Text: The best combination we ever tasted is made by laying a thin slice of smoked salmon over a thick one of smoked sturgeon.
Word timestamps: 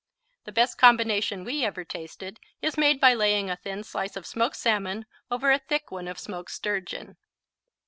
The 0.45 0.51
best 0.51 0.79
combination 0.79 1.43
we 1.43 1.63
ever 1.63 1.83
tasted 1.85 2.39
is 2.59 2.75
made 2.75 2.99
by 2.99 3.13
laying 3.13 3.51
a 3.51 3.55
thin 3.55 3.83
slice 3.83 4.15
of 4.15 4.25
smoked 4.25 4.55
salmon 4.55 5.05
over 5.29 5.51
a 5.51 5.59
thick 5.59 5.91
one 5.91 6.07
of 6.07 6.17
smoked 6.17 6.49
sturgeon. 6.49 7.17